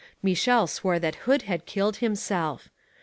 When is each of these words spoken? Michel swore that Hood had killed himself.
Michel 0.23 0.65
swore 0.65 0.97
that 0.97 1.13
Hood 1.29 1.43
had 1.43 1.67
killed 1.67 1.97
himself. 1.97 2.69